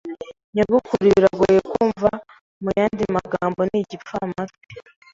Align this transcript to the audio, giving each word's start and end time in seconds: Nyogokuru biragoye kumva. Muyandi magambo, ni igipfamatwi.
Nyogokuru 0.53 1.03
biragoye 1.15 1.59
kumva. 1.71 2.09
Muyandi 2.63 3.03
magambo, 3.15 3.59
ni 3.67 3.77
igipfamatwi. 3.83 4.73